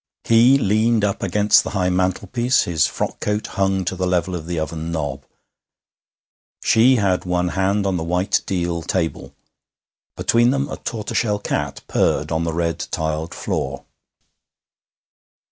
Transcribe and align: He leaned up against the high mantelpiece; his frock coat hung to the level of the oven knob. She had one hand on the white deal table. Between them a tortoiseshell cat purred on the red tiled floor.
He 0.23 0.57
leaned 0.57 1.05
up 1.05 1.21
against 1.21 1.63
the 1.63 1.69
high 1.77 1.91
mantelpiece; 1.91 2.63
his 2.63 2.87
frock 2.87 3.19
coat 3.19 3.45
hung 3.45 3.85
to 3.85 3.95
the 3.95 4.07
level 4.07 4.33
of 4.33 4.47
the 4.47 4.57
oven 4.57 4.91
knob. 4.91 5.23
She 6.63 6.95
had 6.95 7.23
one 7.23 7.49
hand 7.49 7.85
on 7.85 7.97
the 7.97 8.03
white 8.03 8.41
deal 8.47 8.81
table. 8.81 9.35
Between 10.17 10.49
them 10.49 10.67
a 10.71 10.77
tortoiseshell 10.77 11.37
cat 11.37 11.81
purred 11.87 12.31
on 12.31 12.45
the 12.45 12.51
red 12.53 12.79
tiled 12.89 13.35
floor. 13.35 13.85